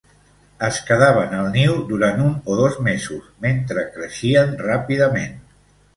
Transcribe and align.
Es 0.67 0.77
quedaven 0.85 1.35
al 1.41 1.49
niu 1.57 1.75
durant 1.91 2.23
un 2.29 2.33
o 2.53 2.57
dos 2.61 2.79
mesos, 2.87 3.27
mentre 3.47 3.85
creixien 3.99 4.57
ràpidament. 4.71 5.41